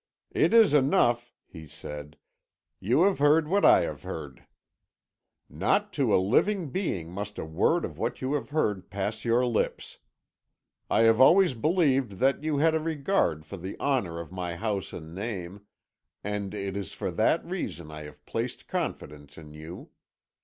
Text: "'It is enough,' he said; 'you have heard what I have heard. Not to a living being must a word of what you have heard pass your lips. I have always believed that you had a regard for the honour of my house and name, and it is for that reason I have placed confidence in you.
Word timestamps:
"'It 0.31 0.51
is 0.51 0.73
enough,' 0.73 1.31
he 1.45 1.67
said; 1.67 2.17
'you 2.79 3.03
have 3.03 3.19
heard 3.19 3.47
what 3.47 3.63
I 3.63 3.81
have 3.81 4.01
heard. 4.01 4.47
Not 5.47 5.93
to 5.93 6.11
a 6.11 6.17
living 6.17 6.71
being 6.71 7.11
must 7.11 7.37
a 7.37 7.45
word 7.45 7.85
of 7.85 7.99
what 7.99 8.19
you 8.19 8.33
have 8.33 8.49
heard 8.49 8.89
pass 8.89 9.23
your 9.23 9.45
lips. 9.45 9.99
I 10.89 11.01
have 11.01 11.21
always 11.21 11.53
believed 11.53 12.13
that 12.13 12.43
you 12.43 12.57
had 12.57 12.73
a 12.73 12.79
regard 12.79 13.45
for 13.45 13.57
the 13.57 13.79
honour 13.79 14.19
of 14.19 14.31
my 14.31 14.55
house 14.55 14.91
and 14.91 15.13
name, 15.13 15.67
and 16.23 16.55
it 16.55 16.75
is 16.75 16.93
for 16.93 17.11
that 17.11 17.45
reason 17.45 17.91
I 17.91 18.01
have 18.05 18.25
placed 18.25 18.67
confidence 18.67 19.37
in 19.37 19.53
you. 19.53 19.91